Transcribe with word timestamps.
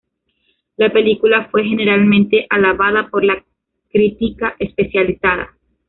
La 0.77 0.91
película 0.91 1.47
fue 1.51 1.63
generalmente 1.63 2.47
alabada 2.49 3.07
por 3.11 3.23
la 3.23 3.43
crítica 3.91 4.55
especializada. 4.57 5.55